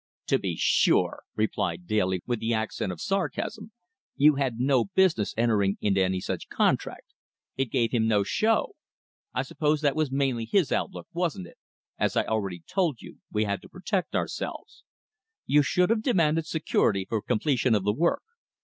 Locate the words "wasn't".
11.13-11.45